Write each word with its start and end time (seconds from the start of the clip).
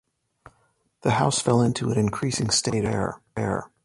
The 1.01 1.11
house 1.11 1.39
fell 1.41 1.61
into 1.61 1.91
an 1.91 1.99
increasing 1.99 2.49
state 2.49 2.73
of 2.73 2.91
disrepair. 2.91 3.69